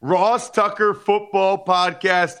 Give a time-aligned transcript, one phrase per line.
[0.00, 2.36] Ross Tucker Football Podcast.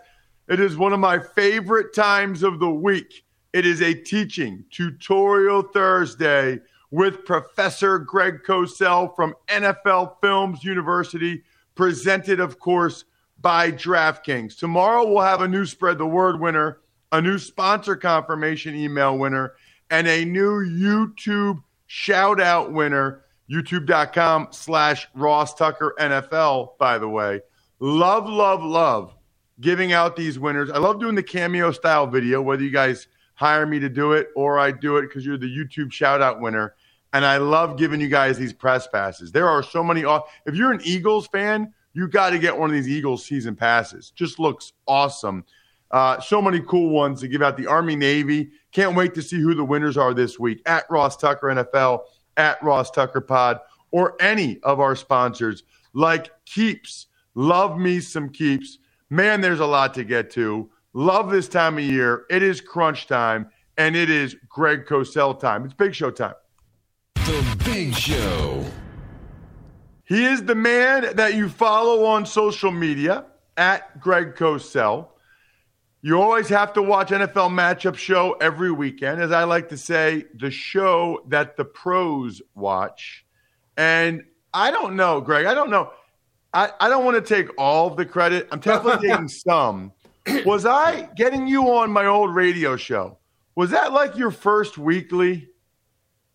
[0.48, 3.24] It is one of my favorite times of the week.
[3.52, 11.42] It is a teaching tutorial Thursday with Professor Greg Cosell from NFL Films University,
[11.74, 13.04] presented, of course,
[13.40, 14.58] by DraftKings.
[14.58, 16.80] Tomorrow we'll have a new Spread the Word winner,
[17.12, 19.54] a new sponsor confirmation email winner,
[19.90, 23.24] and a new YouTube shout out winner.
[23.50, 27.40] YouTube.com slash Ross Tucker NFL, by the way.
[27.78, 29.14] Love, love, love
[29.60, 30.70] giving out these winners.
[30.70, 34.28] I love doing the cameo style video, whether you guys hire me to do it
[34.34, 36.74] or I do it because you're the YouTube shout out winner.
[37.12, 39.32] And I love giving you guys these press passes.
[39.32, 40.02] There are so many.
[40.44, 44.10] If you're an Eagles fan, you got to get one of these Eagles season passes.
[44.10, 45.44] Just looks awesome.
[45.90, 47.56] Uh, so many cool ones to give out.
[47.56, 48.50] The Army Navy.
[48.72, 52.00] Can't wait to see who the winners are this week at Ross Tucker NFL,
[52.36, 53.60] at Ross Tucker Pod,
[53.90, 57.06] or any of our sponsors like Keeps.
[57.34, 58.78] Love me some Keeps.
[59.10, 60.70] Man, there's a lot to get to.
[60.92, 62.24] Love this time of year.
[62.30, 65.64] It is crunch time, and it is Greg Cosell time.
[65.64, 66.34] It's Big Show time.
[67.14, 68.64] The Big Show.
[70.04, 73.24] He is the man that you follow on social media
[73.56, 75.08] at Greg Cosell.
[76.06, 79.20] You always have to watch NFL matchup show every weekend.
[79.20, 83.26] As I like to say, the show that the pros watch.
[83.76, 84.22] And
[84.54, 85.46] I don't know, Greg.
[85.46, 85.90] I don't know.
[86.54, 88.46] I, I don't want to take all the credit.
[88.52, 89.92] I'm definitely taking some.
[90.44, 93.18] Was I getting you on my old radio show?
[93.56, 95.48] Was that like your first weekly?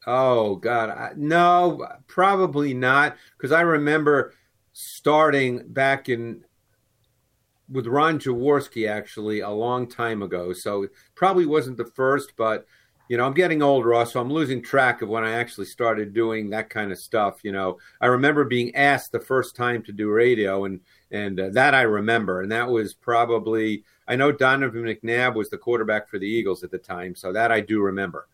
[0.05, 3.15] Oh God, I, no, probably not.
[3.37, 4.33] Because I remember
[4.73, 6.43] starting back in
[7.71, 10.53] with Ron Jaworski actually a long time ago.
[10.53, 12.65] So probably wasn't the first, but
[13.11, 16.13] you know, I'm getting old, Ross, so I'm losing track of when I actually started
[16.13, 17.41] doing that kind of stuff.
[17.43, 20.79] You know, I remember being asked the first time to do radio, and
[21.11, 25.57] and uh, that I remember, and that was probably I know Donovan McNabb was the
[25.57, 28.29] quarterback for the Eagles at the time, so that I do remember.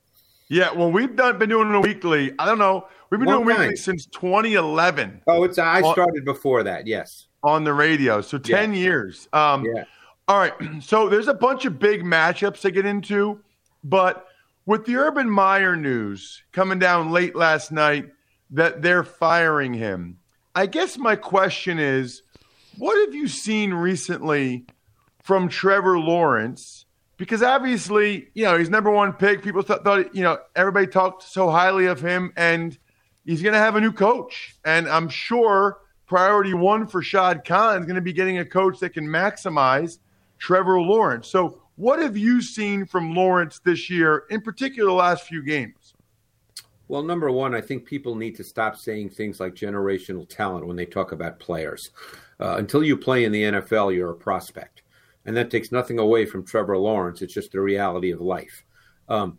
[0.47, 2.33] Yeah, well, we've done been doing a weekly.
[2.37, 6.85] I don't know, we've been doing weekly since 2011 Oh, it's I started before that.
[6.85, 7.27] Yes.
[7.47, 9.27] On the radio, so 10 years.
[9.31, 9.85] Um, Yeah.
[10.27, 13.39] All right, so there's a bunch of big matchups to get into,
[13.83, 14.27] but
[14.65, 18.09] with the Urban Meyer news coming down late last night
[18.51, 20.17] that they're firing him,
[20.53, 22.21] I guess my question is,
[22.77, 24.65] what have you seen recently
[25.23, 26.85] from Trevor Lawrence?
[27.15, 29.41] Because obviously, you know, he's number one pick.
[29.41, 32.77] People th- thought, you know, everybody talked so highly of him, and
[33.25, 34.55] he's going to have a new coach.
[34.65, 35.77] And I'm sure
[36.07, 39.99] priority one for Shad Khan is going to be getting a coach that can maximize
[40.39, 41.27] Trevor Lawrence.
[41.27, 45.93] So, what have you seen from Lawrence this year, in particular, the last few games?
[46.87, 50.77] Well, number one, I think people need to stop saying things like generational talent when
[50.77, 51.91] they talk about players.
[52.39, 54.81] Uh, until you play in the NFL, you're a prospect.
[55.25, 57.21] And that takes nothing away from Trevor Lawrence.
[57.21, 58.63] It's just the reality of life.
[59.09, 59.37] Um,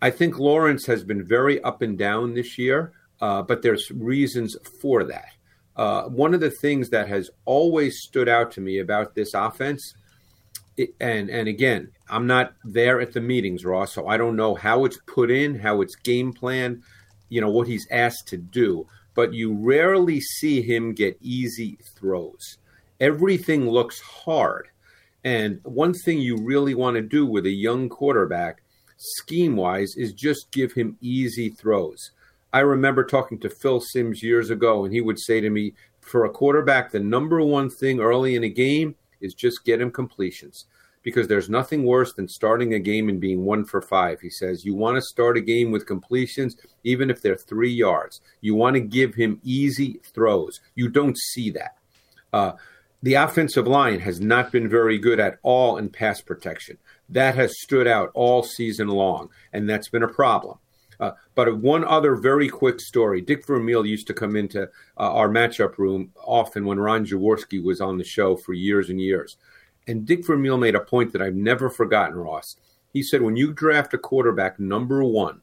[0.00, 4.56] I think Lawrence has been very up and down this year, uh, but there's reasons
[4.80, 5.33] for that.
[5.76, 9.94] Uh, one of the things that has always stood out to me about this offense
[11.00, 14.84] and and again, I'm not there at the meetings, Ross, so I don't know how
[14.84, 16.82] it's put in, how it's game plan,
[17.28, 18.86] you know, what he's asked to do.
[19.14, 22.58] But you rarely see him get easy throws.
[23.00, 24.68] Everything looks hard.
[25.22, 28.62] And one thing you really want to do with a young quarterback,
[28.96, 32.10] scheme wise, is just give him easy throws.
[32.54, 36.24] I remember talking to Phil Simms years ago, and he would say to me, for
[36.24, 40.66] a quarterback, the number one thing early in a game is just get him completions
[41.02, 44.20] because there's nothing worse than starting a game and being one for five.
[44.20, 46.54] He says you want to start a game with completions,
[46.84, 48.20] even if they're three yards.
[48.40, 50.60] You want to give him easy throws.
[50.76, 51.76] You don't see that.
[52.32, 52.52] Uh,
[53.02, 56.78] the offensive line has not been very good at all in pass protection.
[57.08, 60.58] That has stood out all season long, and that's been a problem.
[61.00, 63.20] Uh, but one other very quick story.
[63.20, 67.80] Dick Vermeil used to come into uh, our matchup room often when Ron Jaworski was
[67.80, 69.36] on the show for years and years.
[69.86, 72.56] And Dick Vermeil made a point that I've never forgotten, Ross.
[72.92, 75.40] He said, when you draft a quarterback number one,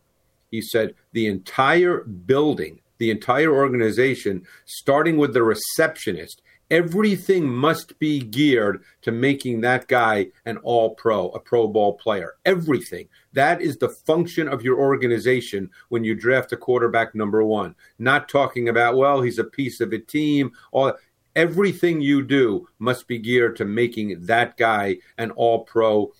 [0.50, 8.22] he said, the entire building, the entire organization, starting with the receptionist, everything must be
[8.22, 12.36] geared to making that guy an all pro, a pro ball player.
[12.46, 13.08] Everything.
[13.34, 17.76] That is the function of your organization when you draft a quarterback number one.
[18.00, 20.52] Not talking about, well, he's a piece of a team.
[20.72, 20.94] All
[21.36, 26.12] everything you do must be geared to making that guy an all pro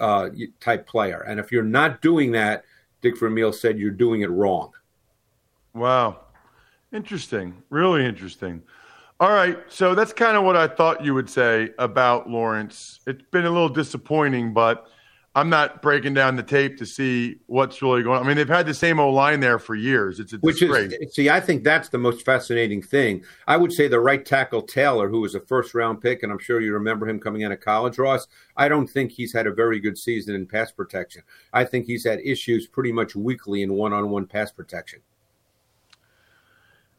[0.00, 0.30] uh,
[0.60, 1.20] type player.
[1.20, 2.64] And if you're not doing that,
[3.02, 4.72] Dick Vermeil said you're doing it wrong.
[5.74, 6.20] Wow.
[6.92, 7.62] Interesting.
[7.70, 8.62] Really interesting.
[9.20, 13.00] All right, so that's kind of what I thought you would say about Lawrence.
[13.06, 14.86] It's been a little disappointing, but
[15.34, 18.24] I'm not breaking down the tape to see what's really going on.
[18.24, 20.20] I mean, they've had the same old line there for years.
[20.20, 20.94] It's a Which disgrace.
[20.98, 23.22] is, see, I think that's the most fascinating thing.
[23.46, 26.38] I would say the right tackle Taylor, who was a first round pick, and I'm
[26.38, 28.26] sure you remember him coming out of college, Ross.
[28.56, 31.24] I don't think he's had a very good season in pass protection.
[31.52, 35.00] I think he's had issues pretty much weekly in one on one pass protection.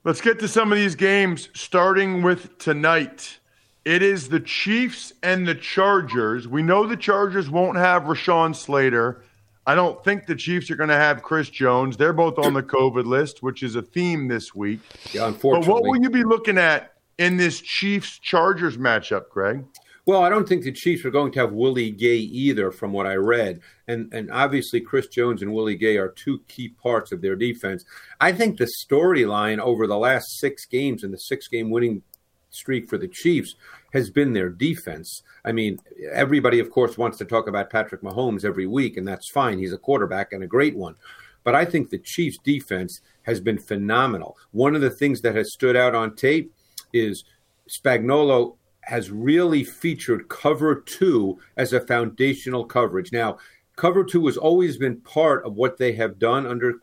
[0.03, 3.37] Let's get to some of these games, starting with tonight.
[3.85, 6.47] It is the Chiefs and the Chargers.
[6.47, 9.21] We know the Chargers won't have Rashawn Slater.
[9.67, 11.97] I don't think the Chiefs are going to have Chris Jones.
[11.97, 14.79] They're both on the COVID list, which is a theme this week.
[15.11, 15.67] Yeah, unfortunately.
[15.67, 19.63] But what will you be looking at in this Chiefs Chargers matchup, Greg?
[20.05, 23.05] Well, I don't think the Chiefs are going to have Willie Gay either, from what
[23.05, 23.61] I read.
[23.87, 27.85] And and obviously, Chris Jones and Willie Gay are two key parts of their defense.
[28.19, 32.01] I think the storyline over the last six games and the six game winning
[32.49, 33.55] streak for the Chiefs
[33.93, 35.21] has been their defense.
[35.45, 35.77] I mean,
[36.11, 39.59] everybody, of course, wants to talk about Patrick Mahomes every week, and that's fine.
[39.59, 40.95] He's a quarterback and a great one.
[41.43, 44.37] But I think the Chiefs' defense has been phenomenal.
[44.51, 46.53] One of the things that has stood out on tape
[46.93, 47.23] is
[47.69, 53.11] Spagnuolo has really featured cover two as a foundational coverage.
[53.11, 53.37] Now,
[53.75, 56.75] cover two has always been part of what they have done under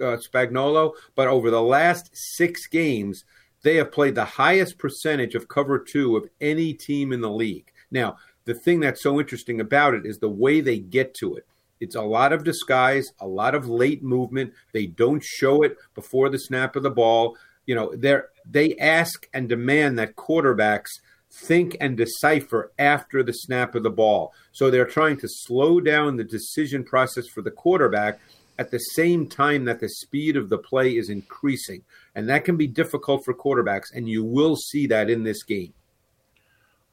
[0.00, 3.24] uh, Spagnuolo, but over the last six games,
[3.62, 7.72] they have played the highest percentage of cover two of any team in the league.
[7.90, 11.46] Now, the thing that's so interesting about it is the way they get to it.
[11.80, 14.52] It's a lot of disguise, a lot of late movement.
[14.72, 17.36] They don't show it before the snap of the ball.
[17.66, 18.18] You know, they
[18.48, 21.00] they ask and demand that quarterbacks
[21.36, 24.32] think and decipher after the snap of the ball.
[24.52, 28.18] So they're trying to slow down the decision process for the quarterback
[28.58, 31.82] at the same time that the speed of the play is increasing.
[32.14, 35.74] And that can be difficult for quarterbacks, and you will see that in this game.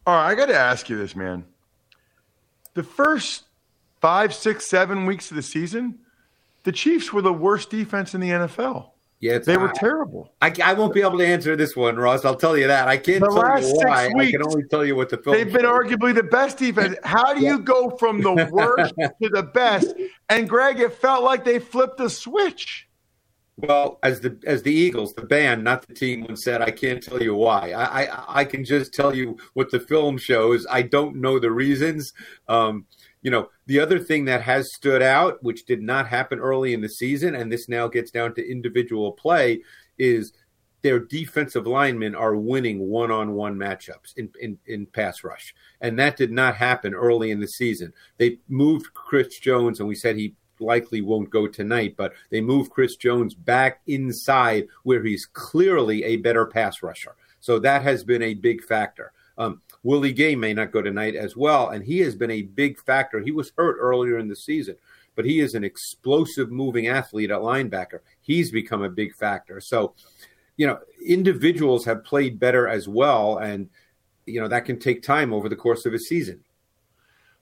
[0.05, 1.45] All right, I got to ask you this, man.
[2.73, 3.43] The first
[4.01, 5.99] five, six, seven weeks of the season,
[6.63, 8.89] the Chiefs were the worst defense in the NFL.
[9.23, 10.33] Yeah, they were terrible.
[10.41, 12.25] I, I, won't be able to answer this one, Ross.
[12.25, 12.89] I'll tell you that.
[12.89, 14.03] I can't the tell last you why.
[14.03, 15.37] Six weeks, I can only tell you what the film.
[15.37, 16.97] They've been arguably the best defense.
[17.05, 19.95] How do you go from the worst to the best?
[20.27, 22.89] And Greg, it felt like they flipped a switch.
[23.55, 27.01] Well, as the as the Eagles, the band, not the team, once said, I can't
[27.01, 27.71] tell you why.
[27.71, 30.67] I, I I can just tell you what the film shows.
[30.69, 32.11] I don't know the reasons.
[32.49, 32.87] Um,
[33.23, 36.81] you know, the other thing that has stood out, which did not happen early in
[36.81, 39.61] the season, and this now gets down to individual play,
[39.97, 40.33] is
[40.81, 45.55] their defensive linemen are winning one-on-one matchups in, in, in pass rush.
[45.79, 47.93] And that did not happen early in the season.
[48.17, 52.71] They moved Chris Jones, and we said he likely won't go tonight, but they moved
[52.71, 57.15] Chris Jones back inside where he's clearly a better pass rusher.
[57.39, 59.13] So that has been a big factor.
[59.37, 62.79] Um, Willie Gay may not go tonight as well, and he has been a big
[62.79, 63.19] factor.
[63.19, 64.77] He was hurt earlier in the season,
[65.15, 67.99] but he is an explosive moving athlete at linebacker.
[68.21, 69.59] He's become a big factor.
[69.59, 69.93] So,
[70.55, 73.69] you know, individuals have played better as well, and
[74.25, 76.39] you know that can take time over the course of a season.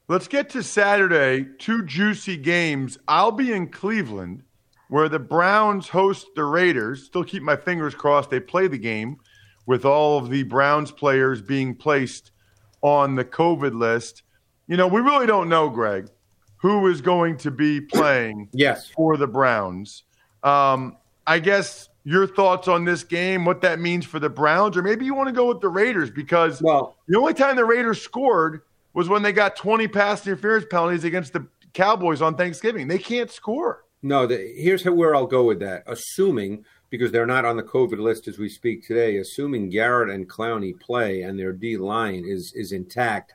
[0.08, 1.48] Let's get to Saturday.
[1.60, 2.98] Two juicy games.
[3.08, 4.42] I'll be in Cleveland,
[4.90, 7.06] where the Browns host the Raiders.
[7.06, 9.18] Still keep my fingers crossed they play the game
[9.68, 12.31] with all of the Browns players being placed
[12.82, 14.24] on the COVID list.
[14.68, 16.08] You know, we really don't know, Greg,
[16.58, 18.90] who is going to be playing yes.
[18.90, 20.04] for the Browns.
[20.44, 20.98] Um,
[21.28, 25.06] I guess your thoughts on this game, what that means for the Browns, or maybe
[25.06, 28.62] you want to go with the Raiders because Well, the only time the Raiders scored
[28.94, 32.88] was when they got 20 pass interference penalties against the Cowboys on Thanksgiving.
[32.88, 33.86] They can't score.
[34.04, 35.84] No, the, here's how, where I'll go with that.
[35.86, 40.30] Assuming, because they're not on the COVID list as we speak today, assuming Garrett and
[40.30, 43.34] Clowney play and their D line is is intact,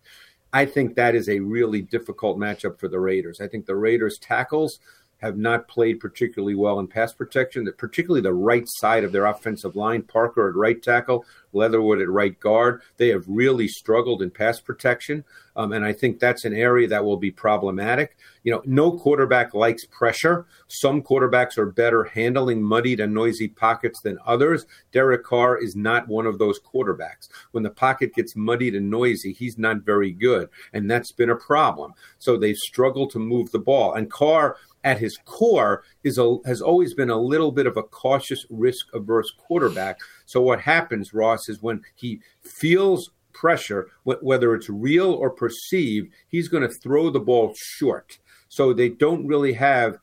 [0.52, 3.40] I think that is a really difficult matchup for the Raiders.
[3.40, 4.80] I think the Raiders tackles
[5.18, 9.26] have not played particularly well in pass protection, that particularly the right side of their
[9.26, 12.82] offensive line, Parker at right tackle, Leatherwood at right guard.
[12.98, 15.24] They have really struggled in pass protection.
[15.56, 18.18] Um, and I think that's an area that will be problematic.
[18.44, 20.46] You know, no quarterback likes pressure.
[20.68, 24.66] Some quarterbacks are better handling muddied and noisy pockets than others.
[24.92, 27.28] Derek Carr is not one of those quarterbacks.
[27.52, 30.50] When the pocket gets muddied and noisy, he's not very good.
[30.74, 31.94] And that's been a problem.
[32.18, 33.94] So they've struggled to move the ball.
[33.94, 37.82] And Carr, at his core is a, has always been a little bit of a
[37.82, 39.98] cautious, risk averse quarterback.
[40.26, 46.12] So what happens, Ross, is when he feels pressure, wh- whether it's real or perceived,
[46.28, 48.18] he's going to throw the ball short.
[48.48, 49.98] So they don't really have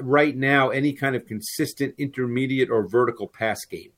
[0.00, 3.92] right now any kind of consistent intermediate or vertical pass game.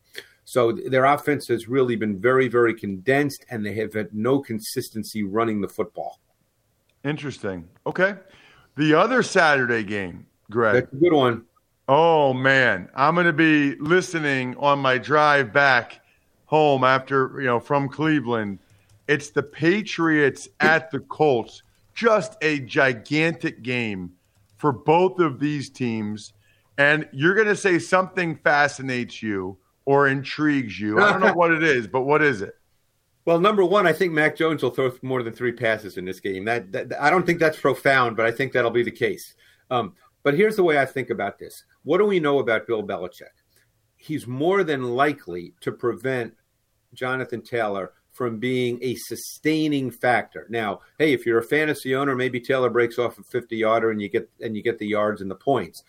[0.44, 5.22] So their offense has really been very, very condensed, and they have had no consistency
[5.22, 6.18] running the football.
[7.04, 7.68] Interesting.
[7.86, 8.16] Okay.
[8.76, 10.74] The other Saturday game, Greg.
[10.74, 11.44] That's a good one.
[11.88, 16.00] Oh man, I'm going to be listening on my drive back
[16.46, 18.58] home after, you know, from Cleveland.
[19.06, 21.62] It's the Patriots at the Colts.
[21.94, 24.12] Just a gigantic game
[24.56, 26.32] for both of these teams.
[26.78, 31.00] And you're going to say something fascinates you or intrigues you.
[31.00, 32.54] I don't know what it is, but what is it?
[33.24, 36.20] Well, number one, I think Mac Jones will throw more than three passes in this
[36.20, 36.44] game.
[36.44, 39.34] That, that I don't think that's profound, but I think that'll be the case.
[39.70, 41.64] Um, but here's the way I think about this.
[41.84, 43.32] What do we know about Bill Belichick?
[43.96, 46.34] He's more than likely to prevent
[46.92, 50.46] Jonathan Taylor from being a sustaining factor.
[50.48, 54.00] Now, hey, if you're a fantasy owner, maybe Taylor breaks off a 50 yarder and
[54.00, 55.82] you get and you get the yards and the points.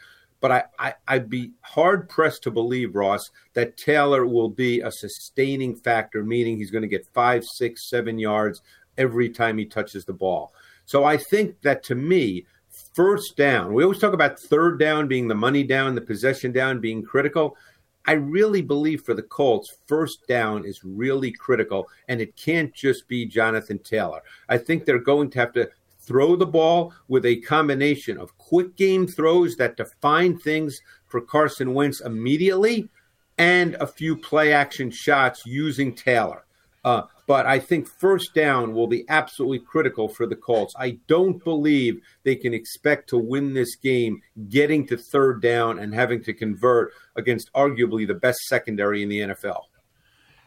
[0.45, 4.91] But I, I, I'd be hard pressed to believe, Ross, that Taylor will be a
[4.91, 8.61] sustaining factor, meaning he's going to get five, six, seven yards
[8.95, 10.53] every time he touches the ball.
[10.85, 12.45] So I think that to me,
[12.93, 16.79] first down, we always talk about third down being the money down, the possession down
[16.79, 17.57] being critical.
[18.05, 23.07] I really believe for the Colts, first down is really critical, and it can't just
[23.07, 24.21] be Jonathan Taylor.
[24.47, 25.71] I think they're going to have to
[26.05, 31.73] throw the ball with a combination of quick game throws that define things for Carson
[31.73, 32.89] Wentz immediately
[33.37, 36.45] and a few play action shots using Taylor.
[36.83, 40.75] Uh, but I think first down will be absolutely critical for the Colts.
[40.77, 45.93] I don't believe they can expect to win this game getting to third down and
[45.93, 49.63] having to convert against arguably the best secondary in the NFL.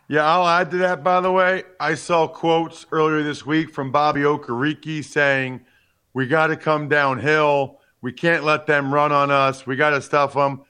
[0.08, 1.64] Yeah, I'll add to that, by the way.
[1.78, 5.60] I saw quotes earlier this week from Bobby Okereke saying,
[6.14, 7.80] We got to come downhill.
[8.00, 9.66] We can't let them run on us.
[9.66, 10.62] We got to stuff them.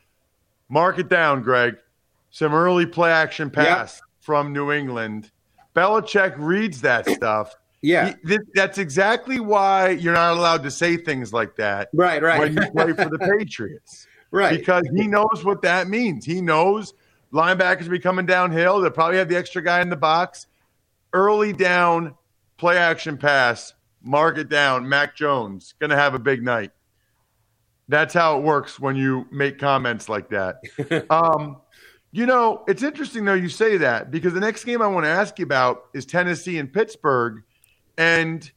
[0.69, 1.77] Mark it down, Greg.
[2.31, 4.03] Some early play action pass yep.
[4.21, 5.31] from New England.
[5.75, 7.55] Belichick reads that stuff.
[7.81, 8.09] Yeah.
[8.09, 11.91] He, th- that's exactly why you're not allowed to say things like that.
[11.93, 12.41] Right, right.
[12.41, 14.09] When you play for the Patriots.
[14.33, 14.59] right.
[14.59, 16.25] Because he knows what that means.
[16.25, 16.95] He knows
[17.33, 18.81] linebackers be coming downhill.
[18.81, 20.47] They'll probably have the extra guy in the box.
[21.13, 22.15] Early down,
[22.57, 24.89] play action pass, mark it down.
[24.89, 26.73] Mac Jones going to have a big night.
[27.89, 30.61] That's how it works when you make comments like that.
[31.11, 31.57] um,
[32.11, 35.11] you know, it's interesting though you say that because the next game I want to
[35.11, 37.43] ask you about is Tennessee and Pittsburgh,
[37.97, 38.51] and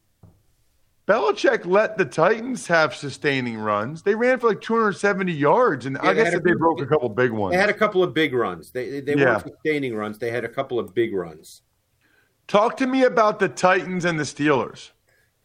[1.07, 4.03] Belichick let the Titans have sustaining runs.
[4.03, 7.31] They ran for like 270 yards, and yeah, I guess they broke a couple big
[7.31, 7.53] ones.
[7.53, 8.71] They had a couple of big runs.
[8.71, 9.25] They they yeah.
[9.25, 10.19] weren't sustaining runs.
[10.19, 11.63] They had a couple of big runs.
[12.47, 14.91] Talk to me about the Titans and the Steelers.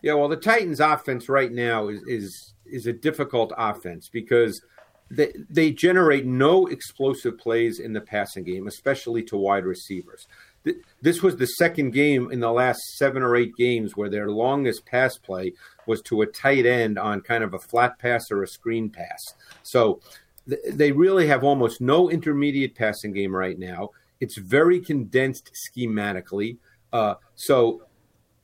[0.02, 4.60] Yeah, well, the Titans' offense right now is is is a difficult offense because
[5.10, 10.26] they they generate no explosive plays in the passing game, especially to wide receivers
[11.02, 14.84] this was the second game in the last seven or eight games where their longest
[14.86, 15.52] pass play
[15.86, 19.22] was to a tight end on kind of a flat pass or a screen pass.
[19.62, 20.00] So
[20.48, 23.90] th- they really have almost no intermediate passing game right now.
[24.20, 26.56] It's very condensed schematically.
[26.92, 27.82] Uh, so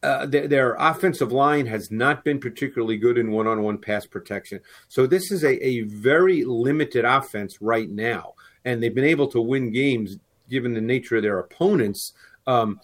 [0.03, 4.05] uh, their, their, offensive line has not been particularly good in one on one pass
[4.05, 4.61] protection.
[4.89, 8.35] So this is a, a very limited offense right now.
[8.65, 10.19] And they've been able to win games
[10.51, 12.13] given the nature of their opponents,
[12.47, 12.81] um,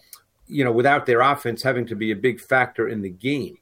[0.47, 3.57] you know, without their offense having to be a big factor in the game.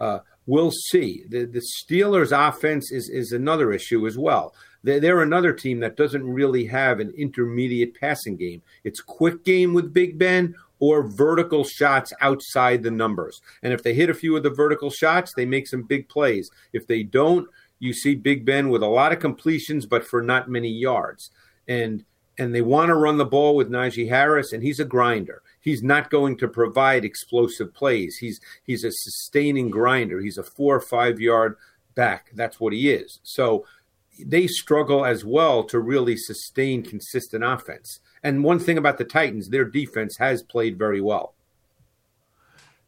[0.00, 1.24] Uh, we'll see.
[1.28, 4.54] The, the Steelers' offense is is another issue as well.
[4.84, 8.62] They're, they're another team that doesn't really have an intermediate passing game.
[8.84, 13.40] It's quick game with Big Ben or vertical shots outside the numbers.
[13.62, 16.50] And if they hit a few of the vertical shots, they make some big plays.
[16.72, 20.48] If they don't, you see Big Ben with a lot of completions, but for not
[20.48, 21.30] many yards.
[21.66, 22.04] And
[22.40, 25.42] and they want to run the ball with Najee Harris, and he's a grinder.
[25.60, 28.16] He's not going to provide explosive plays.
[28.16, 30.20] He's he's a sustaining grinder.
[30.20, 31.56] He's a four or five yard
[31.94, 32.30] back.
[32.34, 33.18] That's what he is.
[33.24, 33.66] So
[34.26, 38.00] they struggle as well to really sustain consistent offense.
[38.22, 41.34] And one thing about the Titans, their defense has played very well.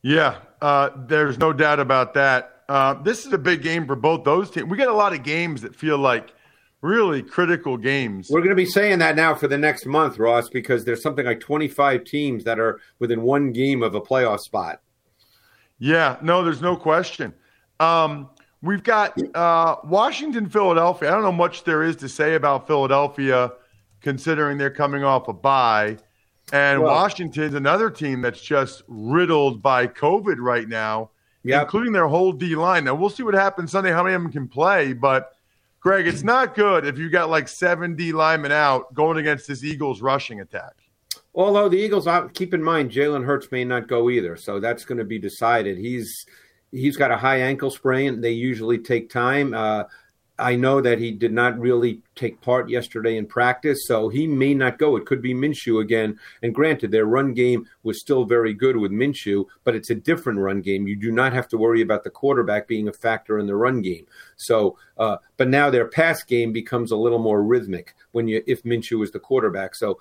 [0.02, 2.62] Yeah, uh, there's no doubt about that.
[2.68, 4.68] Uh, this is a big game for both those teams.
[4.68, 6.32] We get a lot of games that feel like
[6.82, 8.28] really critical games.
[8.30, 11.26] We're going to be saying that now for the next month, Ross, because there's something
[11.26, 14.80] like 25 teams that are within one game of a playoff spot.
[15.78, 17.34] Yeah, no, there's no question.
[17.78, 18.30] Um,
[18.62, 21.08] we've got uh, Washington, Philadelphia.
[21.08, 23.52] I don't know much there is to say about Philadelphia,
[24.00, 25.96] considering they're coming off a bye.
[26.52, 31.10] And well, Washington's another team that's just riddled by COVID right now,
[31.42, 31.62] yep.
[31.62, 32.84] including their whole D line.
[32.84, 35.32] Now, we'll see what happens Sunday, how many of them can play, but–
[35.82, 39.64] Greg, it's not good if you got like seven D linemen out going against this
[39.64, 40.74] Eagles rushing attack.
[41.34, 44.98] Although the Eagles, keep in mind, Jalen Hurts may not go either, so that's going
[44.98, 45.78] to be decided.
[45.78, 46.26] He's
[46.72, 48.20] he's got a high ankle sprain.
[48.20, 49.54] They usually take time.
[49.54, 49.84] Uh,
[50.40, 54.54] I know that he did not really take part yesterday in practice, so he may
[54.54, 54.96] not go.
[54.96, 56.18] It could be Minshew again.
[56.42, 60.38] And granted, their run game was still very good with Minshew, but it's a different
[60.38, 60.88] run game.
[60.88, 63.82] You do not have to worry about the quarterback being a factor in the run
[63.82, 64.06] game.
[64.36, 68.62] So, uh, but now their pass game becomes a little more rhythmic when you if
[68.62, 69.74] Minshew is the quarterback.
[69.74, 70.00] So,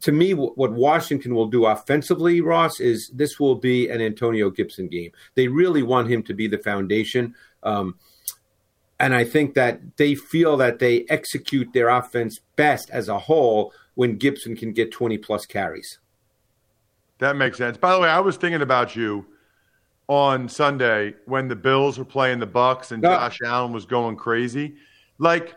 [0.00, 4.88] to me, what Washington will do offensively, Ross, is this will be an Antonio Gibson
[4.88, 5.12] game.
[5.34, 7.34] They really want him to be the foundation.
[7.62, 7.96] Um,
[8.98, 13.72] and I think that they feel that they execute their offense best as a whole
[13.94, 15.98] when Gibson can get 20 plus carries.
[17.18, 17.76] That makes sense.
[17.76, 19.26] By the way, I was thinking about you
[20.08, 24.76] on Sunday when the Bills were playing the Bucs and Josh Allen was going crazy.
[25.18, 25.54] Like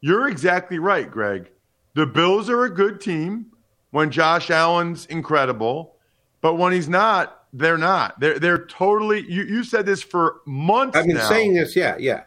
[0.00, 1.50] you're exactly right, Greg.
[1.94, 3.49] The Bills are a good team
[3.90, 5.96] when Josh Allen's incredible,
[6.40, 8.18] but when he's not, they're not.
[8.20, 9.20] They're they're totally.
[9.28, 10.96] You you said this for months.
[10.96, 11.28] I've been now.
[11.28, 11.74] saying this.
[11.74, 12.24] Yeah, yeah.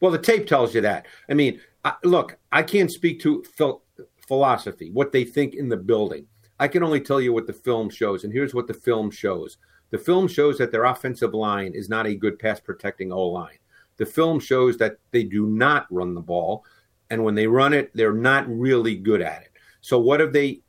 [0.00, 1.06] Well, the tape tells you that.
[1.30, 3.82] I mean, I, look, I can't speak to phil-
[4.26, 6.26] philosophy, what they think in the building.
[6.58, 9.58] I can only tell you what the film shows, and here's what the film shows.
[9.90, 13.58] The film shows that their offensive line is not a good pass protecting O line.
[13.98, 16.64] The film shows that they do not run the ball,
[17.10, 19.52] and when they run it, they're not really good at it.
[19.80, 20.62] So what have they?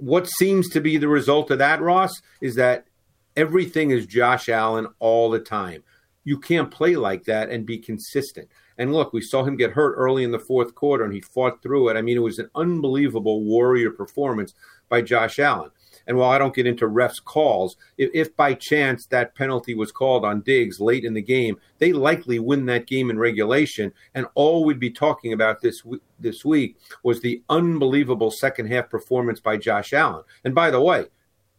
[0.00, 2.86] What seems to be the result of that, Ross, is that
[3.36, 5.82] everything is Josh Allen all the time.
[6.24, 8.48] You can't play like that and be consistent.
[8.78, 11.62] And look, we saw him get hurt early in the fourth quarter, and he fought
[11.62, 11.98] through it.
[11.98, 14.54] I mean, it was an unbelievable warrior performance
[14.88, 15.70] by Josh Allen.
[16.06, 19.92] And while I don't get into refs' calls, if, if, by chance that penalty was
[19.92, 23.92] called on Diggs late in the game, they likely win that game in regulation.
[24.14, 25.82] And all we'd be talking about this
[26.18, 30.24] this week was the unbelievable second half performance by Josh Allen.
[30.44, 31.06] And by the way,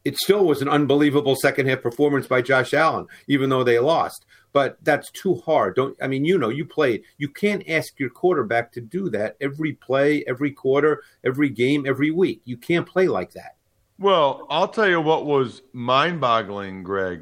[0.04, 4.26] it still was an unbelievable second half performance by Josh Allen, even though they lost.
[4.54, 5.76] But that's too hard.
[5.76, 7.04] Don't I mean you know you played.
[7.18, 12.12] You can't ask your quarterback to do that every play, every quarter, every game, every
[12.12, 12.42] week.
[12.44, 13.56] You can't play like that.
[14.02, 17.22] Well, I'll tell you what was mind-boggling, Greg.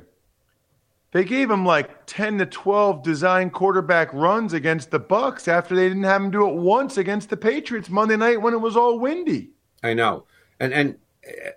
[1.11, 5.89] They gave him like 10 to 12 design quarterback runs against the Bucs after they
[5.89, 8.97] didn't have him do it once against the Patriots Monday night when it was all
[8.97, 9.49] windy.
[9.83, 10.25] I know.
[10.61, 10.95] And and
[11.27, 11.49] uh,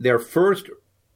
[0.00, 0.68] their first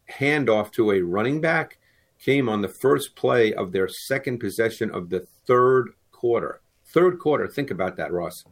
[0.08, 1.78] handoff to a running back
[2.20, 6.60] came on the first play of their second possession of the third quarter.
[6.84, 7.48] Third quarter.
[7.48, 8.44] Think about that, Ross.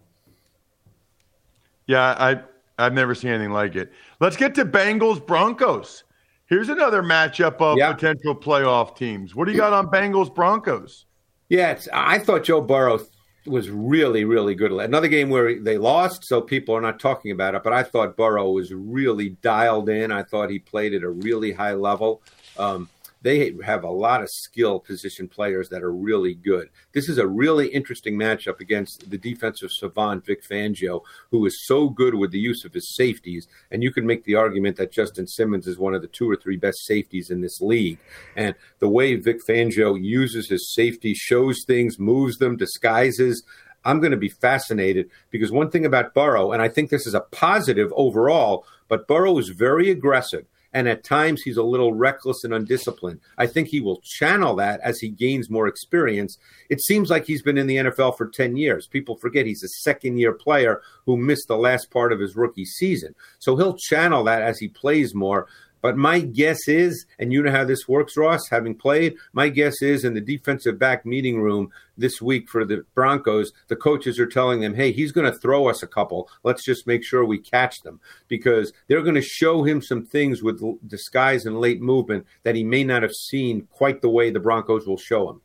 [1.86, 2.40] Yeah, I
[2.78, 3.92] I've never seen anything like it.
[4.20, 6.04] Let's get to Bengals Broncos.
[6.46, 7.92] Here's another matchup of yeah.
[7.92, 9.34] potential playoff teams.
[9.34, 11.06] What do you got on Bengals Broncos?
[11.48, 13.00] Yeah, I thought Joe Burrow
[13.46, 14.72] was really, really good.
[14.72, 17.62] Another game where they lost, so people are not talking about it.
[17.62, 20.12] But I thought Burrow was really dialed in.
[20.12, 22.22] I thought he played at a really high level.
[22.58, 22.88] Um,
[23.26, 26.70] they have a lot of skill position players that are really good.
[26.92, 31.00] This is a really interesting matchup against the defensive savant Vic Fangio,
[31.32, 33.48] who is so good with the use of his safeties.
[33.72, 36.36] And you can make the argument that Justin Simmons is one of the two or
[36.36, 37.98] three best safeties in this league.
[38.36, 43.42] And the way Vic Fangio uses his safety, shows things, moves them, disguises.
[43.84, 47.14] I'm going to be fascinated because one thing about Burrow, and I think this is
[47.14, 52.44] a positive overall, but Burrow is very aggressive and at times he's a little reckless
[52.44, 53.18] and undisciplined.
[53.38, 56.36] I think he will channel that as he gains more experience.
[56.68, 58.86] It seems like he's been in the NFL for 10 years.
[58.86, 62.66] People forget he's a second year player who missed the last part of his rookie
[62.66, 63.14] season.
[63.38, 65.46] So he'll channel that as he plays more.
[65.86, 69.80] But my guess is, and you know how this works, Ross, having played, my guess
[69.80, 74.26] is in the defensive back meeting room this week for the Broncos, the coaches are
[74.26, 76.28] telling them, hey, he's going to throw us a couple.
[76.42, 80.42] Let's just make sure we catch them because they're going to show him some things
[80.42, 84.40] with disguise and late movement that he may not have seen quite the way the
[84.40, 85.40] Broncos will show him.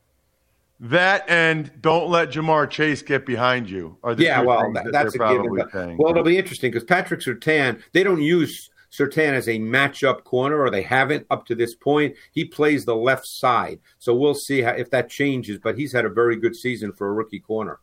[0.80, 3.96] That and don't let Ja'Marr Chase get behind you.
[4.18, 5.98] yeah, well, that, that's a given.
[6.00, 10.60] Well, it'll be interesting because Patrick Surtain, they don't use Surtain is a matchup corner,
[10.60, 12.16] or they haven't up to this point.
[12.32, 15.60] He plays the left side, so we'll see how, if that changes.
[15.60, 17.80] But he's had a very good season for a rookie corner.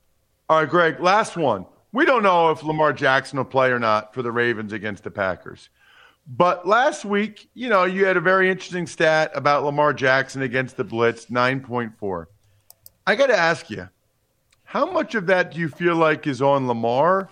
[0.48, 1.00] All right, Greg.
[1.00, 1.66] Last one.
[1.92, 5.10] We don't know if Lamar Jackson will play or not for the Ravens against the
[5.10, 5.70] Packers.
[6.26, 10.76] But last week, you know, you had a very interesting stat about Lamar Jackson against
[10.76, 12.26] the Blitz, 9.4.
[13.06, 13.88] I got to ask you,
[14.64, 17.30] how much of that do you feel like is on Lamar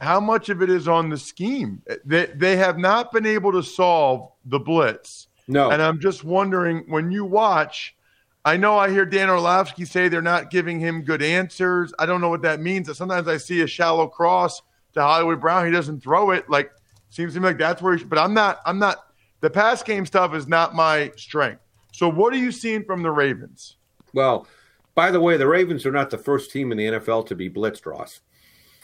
[0.00, 1.82] how much of it is on the scheme?
[2.04, 5.28] They they have not been able to solve the blitz.
[5.46, 5.70] No.
[5.70, 7.96] And I'm just wondering when you watch,
[8.44, 11.92] I know I hear Dan Orlovsky say they're not giving him good answers.
[11.98, 12.96] I don't know what that means.
[12.96, 14.62] Sometimes I see a shallow cross
[14.94, 15.66] to Hollywood Brown.
[15.66, 16.48] He doesn't throw it.
[16.48, 16.70] Like
[17.10, 19.06] seems to me like that's where he should, but I'm not I'm not
[19.40, 21.62] the pass game stuff is not my strength.
[21.92, 23.76] So what are you seeing from the Ravens?
[24.14, 24.46] Well,
[24.94, 27.50] by the way, the Ravens are not the first team in the NFL to be
[27.50, 28.20] blitzed, Ross.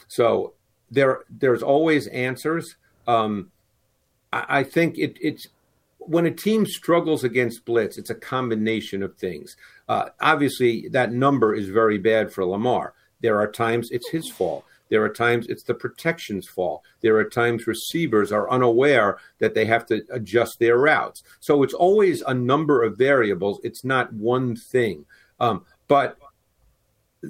[0.07, 0.53] So
[0.91, 2.75] there there's always answers.
[3.07, 3.51] Um,
[4.31, 5.47] I, I think it, it's
[5.99, 9.55] when a team struggles against blitz, it's a combination of things.
[9.89, 12.93] Uh, obviously, that number is very bad for Lamar.
[13.21, 14.65] There are times it's his fault.
[14.89, 16.81] There are times it's the protection's fault.
[17.01, 21.23] There are times receivers are unaware that they have to adjust their routes.
[21.41, 23.59] So it's always a number of variables.
[23.63, 25.05] It's not one thing.
[25.39, 26.17] Um, but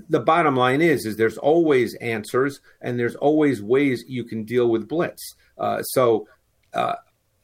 [0.09, 4.69] the bottom line is is there's always answers and there's always ways you can deal
[4.69, 5.35] with blitz.
[5.57, 6.27] Uh, so,
[6.73, 6.95] uh,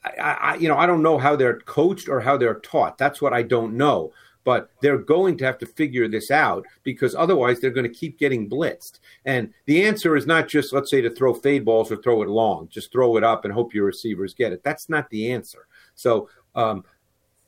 [0.06, 2.98] I, I, you know, I don't know how they're coached or how they're taught.
[2.98, 4.12] That's what I don't know.
[4.46, 8.20] But they're going to have to figure this out because otherwise they're going to keep
[8.20, 9.00] getting blitzed.
[9.24, 12.28] And the answer is not just, let's say, to throw fade balls or throw it
[12.28, 12.68] long.
[12.68, 14.62] Just throw it up and hope your receivers get it.
[14.62, 15.68] That's not the answer.
[15.96, 16.84] So, um,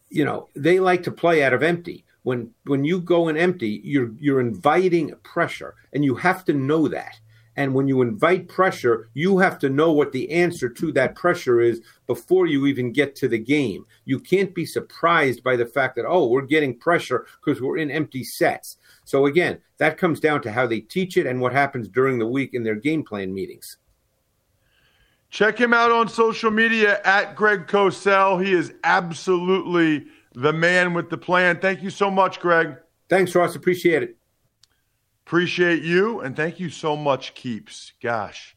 [0.10, 3.82] you know, they like to play out of empty when when you go in empty,
[3.84, 7.20] you're you're inviting pressure, and you have to know that.
[7.56, 11.62] And when you invite pressure, you have to know what the answer to that pressure
[11.62, 13.86] is before you even get to the game.
[14.06, 17.92] You can't be surprised by the fact that, oh, we're getting pressure because we're in
[17.92, 18.78] empty sets.
[19.06, 22.28] So, again, that comes down to how they teach it and what happens during the
[22.28, 23.78] week in their game plan meetings.
[25.30, 28.44] Check him out on social media at Greg Cosell.
[28.44, 31.60] He is absolutely the man with the plan.
[31.60, 32.76] Thank you so much, Greg.
[33.10, 33.56] Thanks, Ross.
[33.56, 34.18] Appreciate it.
[35.26, 36.20] Appreciate you.
[36.20, 37.94] And thank you so much, Keeps.
[38.02, 38.56] Gosh.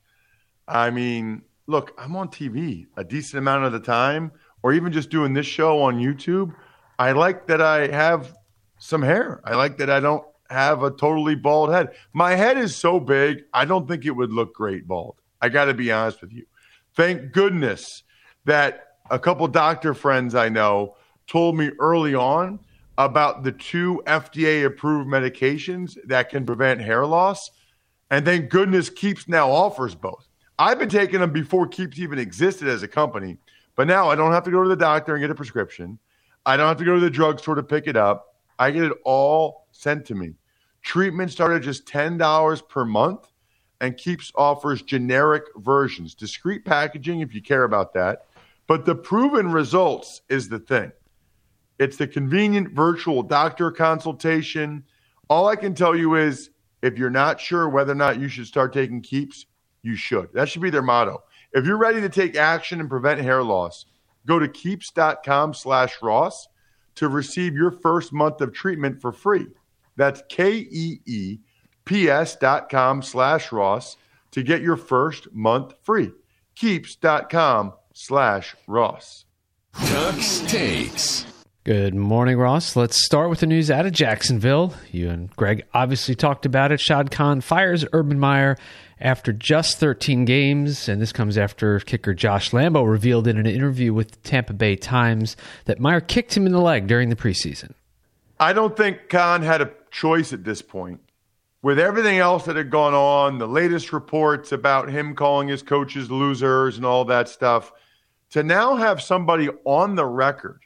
[0.66, 5.10] I mean, look, I'm on TV a decent amount of the time, or even just
[5.10, 6.54] doing this show on YouTube.
[6.98, 8.34] I like that I have
[8.78, 9.40] some hair.
[9.44, 11.90] I like that I don't have a totally bald head.
[12.12, 15.16] My head is so big, I don't think it would look great bald.
[15.40, 16.44] I got to be honest with you.
[16.94, 18.02] Thank goodness
[18.44, 20.96] that a couple doctor friends I know
[21.28, 22.58] told me early on
[22.96, 27.50] about the two FDA approved medications that can prevent hair loss.
[28.10, 30.26] And thank goodness Keeps now offers both.
[30.58, 33.36] I've been taking them before Keeps even existed as a company,
[33.76, 35.98] but now I don't have to go to the doctor and get a prescription.
[36.44, 38.34] I don't have to go to the drugstore to pick it up.
[38.58, 40.34] I get it all sent to me.
[40.82, 43.30] Treatment started just $10 per month
[43.80, 48.26] and Keeps offers generic versions, discreet packaging if you care about that.
[48.66, 50.90] But the proven results is the thing.
[51.78, 54.84] It's the convenient virtual doctor consultation.
[55.28, 56.50] All I can tell you is
[56.82, 59.46] if you're not sure whether or not you should start taking keeps,
[59.82, 60.32] you should.
[60.32, 61.22] That should be their motto.
[61.52, 63.86] If you're ready to take action and prevent hair loss,
[64.26, 66.48] go to keeps.com slash Ross
[66.96, 69.46] to receive your first month of treatment for free.
[69.96, 73.96] That's K-E-E-P-S dot com slash Ross
[74.32, 76.12] to get your first month free.
[76.54, 79.24] Keeps.com slash Ross.
[79.74, 81.24] Tuck's takes.
[81.68, 82.76] Good morning, Ross.
[82.76, 84.72] Let's start with the news out of Jacksonville.
[84.90, 86.80] You and Greg obviously talked about it.
[86.80, 88.56] Shad Khan fires Urban Meyer
[88.98, 93.92] after just 13 games, and this comes after kicker Josh Lambo revealed in an interview
[93.92, 97.74] with the Tampa Bay Times that Meyer kicked him in the leg during the preseason.
[98.40, 101.02] I don't think Khan had a choice at this point.
[101.60, 106.10] With everything else that had gone on, the latest reports about him calling his coaches
[106.10, 107.74] losers and all that stuff–
[108.30, 110.60] to now have somebody on the record,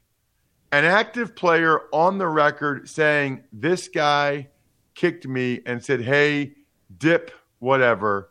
[0.73, 4.49] an active player on the record saying, This guy
[4.95, 6.55] kicked me and said, Hey,
[6.99, 8.31] dip, whatever,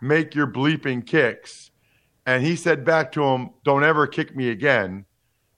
[0.00, 1.72] make your bleeping kicks.
[2.24, 5.04] And he said back to him, Don't ever kick me again.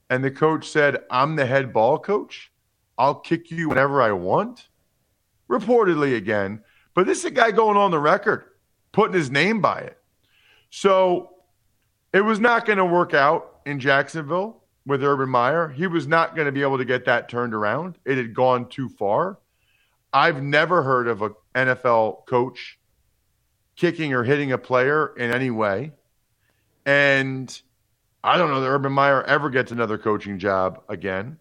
[0.09, 2.51] And the coach said, I'm the head ball coach.
[2.99, 4.69] I'll kick you whenever I want.
[5.51, 6.63] Reportedly again.
[6.95, 8.45] But this is a guy going on the record,
[8.93, 9.99] putting his name by it.
[10.71, 11.31] So
[12.13, 15.69] it was not going to work out in Jacksonville with Urban Meyer.
[15.69, 17.99] He was not going to be able to get that turned around.
[18.05, 19.39] It had gone too far.
[20.13, 22.79] I've never heard of an NFL coach
[23.77, 25.93] kicking or hitting a player in any way.
[26.85, 27.61] And
[28.23, 31.39] I don't know that Urban Meyer ever gets another coaching job again.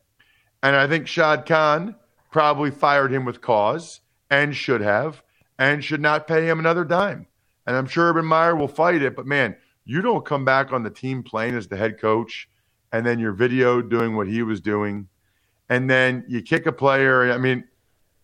[0.64, 1.96] And I think Shad Khan
[2.32, 5.22] probably fired him with cause and should have
[5.60, 7.28] and should not pay him another dime.
[7.68, 10.84] And I'm sure Urban Meyer will fight it, but man, you don't come back on
[10.84, 12.48] the team playing as the head coach
[12.92, 15.08] and then your video doing what he was doing.
[15.70, 17.32] And then you kick a player.
[17.32, 17.64] I mean,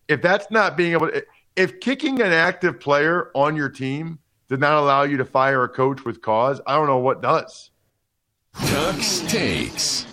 [0.08, 1.24] if that's not being able to,
[1.56, 5.68] if kicking an active player on your team did not allow you to fire a
[5.68, 7.70] coach with cause, I don't know what does.
[8.66, 10.06] Ducks takes.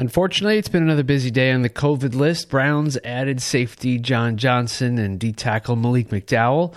[0.00, 2.48] Unfortunately, it's been another busy day on the COVID list.
[2.48, 6.72] Browns added safety John Johnson and D tackle Malik McDowell.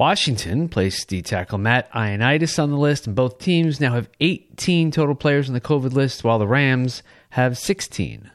[0.00, 4.90] Washington placed D tackle Matt Ioannidis on the list, and both teams now have 18
[4.90, 8.30] total players on the COVID list, while the Rams have 16.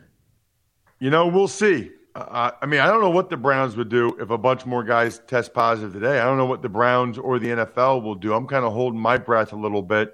[0.99, 1.89] You know, we'll see.
[2.13, 4.83] Uh, I mean, I don't know what the Browns would do if a bunch more
[4.83, 6.19] guys test positive today.
[6.19, 8.35] I don't know what the Browns or the NFL will do.
[8.35, 10.13] I'm kind of holding my breath a little bit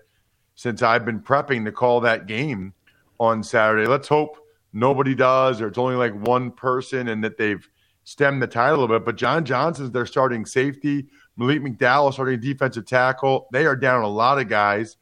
[0.55, 2.73] since I've been prepping to call that game
[3.19, 3.87] on Saturday.
[3.87, 4.37] Let's hope
[4.71, 7.67] nobody does, or it's only like one person, and that they've
[8.05, 9.03] stemmed the tide a little bit.
[9.03, 11.07] But John Johnson's their starting safety.
[11.37, 13.47] Malik McDowell starting defensive tackle.
[13.51, 14.97] They are down a lot of guys.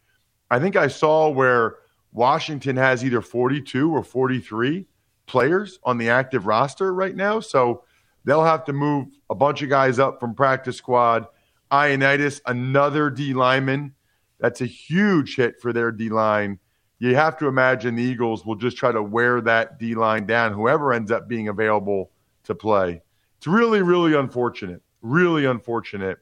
[0.51, 1.77] I think I saw where
[2.11, 4.87] Washington has either 42 or 43
[5.25, 7.39] players on the active roster right now.
[7.39, 7.83] So
[8.25, 11.27] they'll have to move a bunch of guys up from practice squad.
[11.71, 13.93] Ioannidis, another D lineman.
[14.39, 16.59] That's a huge hit for their D line
[16.99, 20.53] you have to imagine the Eagles will just try to wear that D line down,
[20.53, 22.11] whoever ends up being available
[22.43, 23.01] to play.
[23.37, 26.19] It's really, really unfortunate, really unfortunate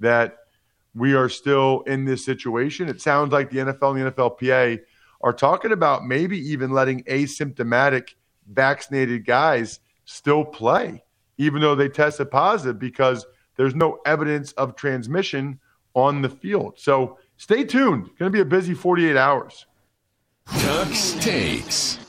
[0.00, 0.38] that
[0.94, 2.88] we are still in this situation.
[2.88, 4.80] It sounds like the NFL and the NFLPA
[5.20, 8.14] are talking about maybe even letting asymptomatic
[8.48, 11.02] vaccinated guys still play,
[11.38, 15.58] even though they tested positive, because there's no evidence of transmission
[15.94, 16.74] on the field.
[16.78, 18.06] So stay tuned.
[18.06, 19.66] It's going to be a busy 48 hours.
[21.20, 22.05] Takes.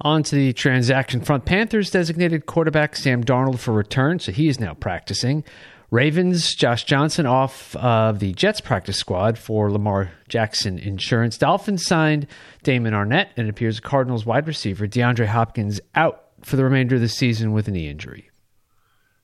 [0.00, 1.44] On to the transaction front.
[1.44, 5.42] Panthers designated quarterback Sam Darnold for return, so he is now practicing.
[5.90, 11.38] Ravens, Josh Johnson off of the Jets practice squad for Lamar Jackson Insurance.
[11.38, 12.26] Dolphins signed
[12.62, 17.08] Damon Arnette and appears Cardinals wide receiver DeAndre Hopkins out for the remainder of the
[17.08, 18.30] season with a knee injury.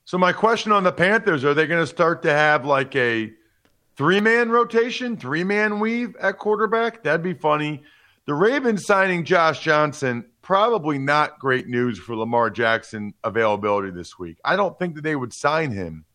[0.05, 3.31] So, my question on the Panthers are they going to start to have like a
[3.95, 7.03] three man rotation, three man weave at quarterback?
[7.03, 7.83] That'd be funny.
[8.25, 14.37] The Ravens signing Josh Johnson, probably not great news for Lamar Jackson availability this week.
[14.43, 16.05] I don't think that they would sign him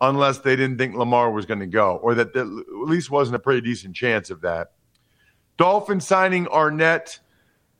[0.00, 3.36] unless they didn't think Lamar was going to go, or that there at least wasn't
[3.36, 4.72] a pretty decent chance of that.
[5.56, 7.20] Dolphins signing Arnette.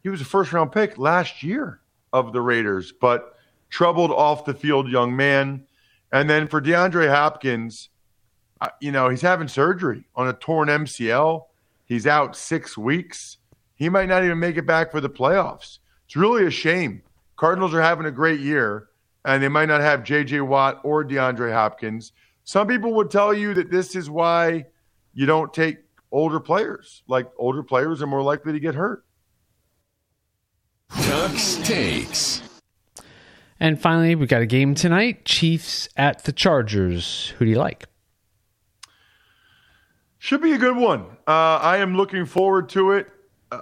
[0.05, 1.81] He was a first round pick last year
[2.12, 3.35] of the Raiders, but
[3.68, 5.66] troubled off the field young man.
[6.12, 7.88] And then for DeAndre Hopkins,
[8.61, 11.47] uh, you know, he's having surgery on a torn MCL.
[11.85, 13.38] He's out six weeks.
[13.83, 15.81] He might not even make it back for the playoffs.
[16.05, 17.03] It's really a shame.
[17.35, 18.87] Cardinals are having a great year,
[19.25, 20.42] and they might not have J.J.
[20.42, 22.12] Watt or DeAndre Hopkins.
[22.45, 24.66] Some people would tell you that this is why
[25.14, 25.79] you don't take
[26.12, 27.03] older players.
[27.09, 29.05] Like older players are more likely to get hurt.
[31.03, 32.40] Ducks takes.
[33.59, 37.35] And finally, we got a game tonight Chiefs at the Chargers.
[37.37, 37.87] Who do you like?
[40.18, 41.01] Should be a good one.
[41.27, 43.09] Uh, I am looking forward to it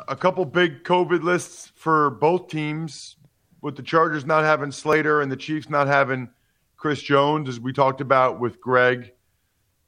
[0.09, 3.17] a couple big COVID lists for both teams,
[3.61, 6.31] with the Chargers not having Slater and the Chiefs not having
[6.77, 9.13] Chris Jones, as we talked about with Greg.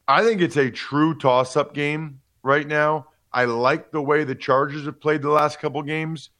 [0.09, 3.07] I think it's a true toss up game right now.
[3.33, 6.31] I like the way the Chargers have played the last couple games,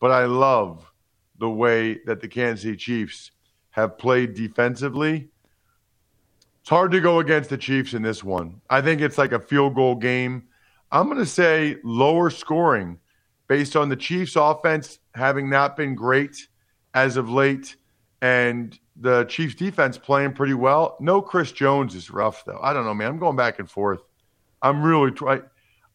[0.00, 0.90] but I love
[1.38, 3.30] the way that the Kansas City Chiefs
[3.70, 5.28] have played defensively.
[6.60, 8.60] It's hard to go against the Chiefs in this one.
[8.68, 10.48] I think it's like a field goal game.
[10.90, 12.98] I'm going to say lower scoring
[13.50, 16.46] based on the Chiefs' offense having not been great
[16.94, 17.74] as of late
[18.22, 20.96] and the Chiefs' defense playing pretty well.
[21.00, 22.60] No, Chris Jones is rough, though.
[22.62, 23.08] I don't know, man.
[23.08, 24.02] I'm going back and forth.
[24.62, 25.42] I'm really trying.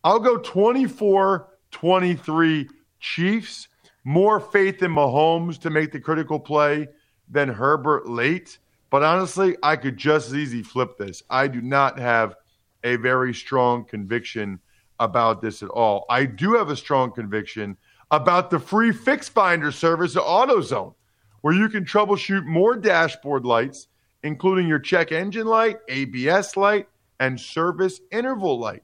[0.03, 2.67] I'll go 24 23
[2.99, 3.69] Chiefs.
[4.03, 6.89] More faith in Mahomes to make the critical play
[7.29, 8.59] than Herbert late.
[8.89, 11.23] But honestly, I could just as easy flip this.
[11.29, 12.35] I do not have
[12.83, 14.59] a very strong conviction
[14.99, 16.05] about this at all.
[16.09, 17.77] I do have a strong conviction
[18.11, 20.93] about the free fix finder service at AutoZone,
[21.41, 23.87] where you can troubleshoot more dashboard lights,
[24.23, 26.87] including your check engine light, ABS light,
[27.19, 28.83] and service interval light.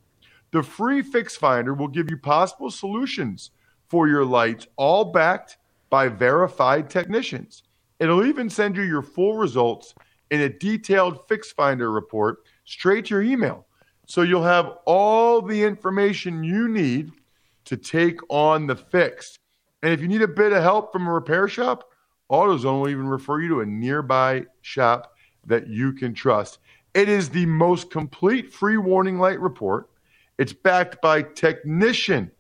[0.52, 3.52] The free fix finder will give you possible solutions
[3.88, 5.58] for your lights, all backed
[5.90, 7.64] by verified technicians.
[8.00, 9.94] It'll even send you your full results
[10.30, 13.68] in a detailed fix finder report straight to your email.
[14.12, 17.14] So you'll have all the information you need
[17.64, 19.38] to take on the fix.
[19.82, 21.86] And if you need a bit of help from a repair shop,
[22.30, 25.14] AutoZone will even refer you to a nearby shop
[25.46, 26.60] that you can trust.
[26.94, 29.90] It is the most complete free warning light report.
[30.38, 32.32] It's backed by technician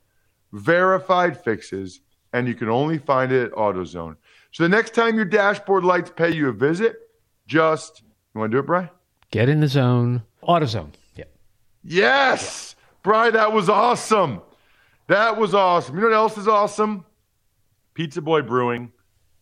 [0.51, 2.01] verified fixes,
[2.33, 4.17] and you can only find it at AutoZone.
[4.51, 6.97] So the next time your dashboard lights pay you a visit,
[7.47, 8.03] just
[8.35, 8.89] you want to do it, Bry?
[9.31, 10.23] Get in the zone.
[10.43, 10.91] AutoZone.
[11.83, 14.41] Yes, Bry, that was awesome.
[15.07, 15.95] That was awesome.
[15.95, 17.05] You know what else is awesome?
[17.93, 18.91] Pizza Boy Brewing,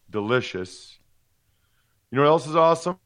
[0.09, 0.97] delicious.
[2.11, 2.97] You know what else is awesome?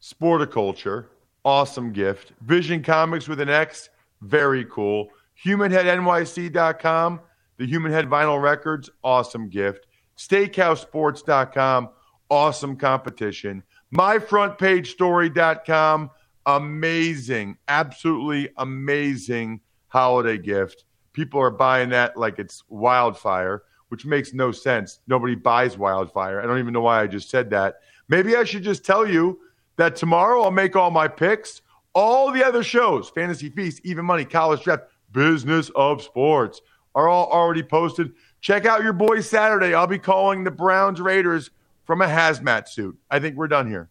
[0.00, 1.06] Sporticulture,
[1.44, 2.32] awesome gift.
[2.40, 3.90] Vision Comics with an X,
[4.22, 5.08] very cool.
[5.44, 7.20] HumanHeadNYC.com,
[7.58, 9.86] the Human Head Vinyl Records, awesome gift.
[10.16, 11.88] SteakhouseSports.com,
[12.30, 13.62] awesome competition.
[13.94, 16.10] MyFrontPageStory.com,
[16.48, 20.84] amazing, absolutely amazing holiday gift.
[21.12, 25.00] People are buying that like it's wildfire, which makes no sense.
[25.06, 26.40] Nobody buys wildfire.
[26.40, 27.76] I don't even know why I just said that.
[28.08, 29.38] Maybe I should just tell you
[29.76, 31.60] that tomorrow I'll make all my picks.
[31.94, 36.60] All the other shows, Fantasy Feast, Even Money, College Draft, Business of Sports,
[36.94, 38.12] are all already posted.
[38.40, 39.74] Check out your boy Saturday.
[39.74, 41.50] I'll be calling the Browns Raiders
[41.84, 42.96] from a hazmat suit.
[43.10, 43.90] I think we're done here.